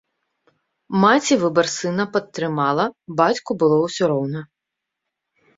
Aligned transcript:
Маці 1.03 1.33
выбар 1.43 1.69
сына 1.73 2.03
падтрымала, 2.15 2.85
бацьку 3.21 3.51
было 3.65 3.77
ўсё 3.85 4.03
роўна. 4.15 4.39